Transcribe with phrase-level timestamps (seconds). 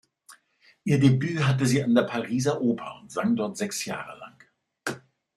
[0.83, 4.99] Ihr Debüt hatte sie an der Pariser Oper und sang dort sechs Jahre lang.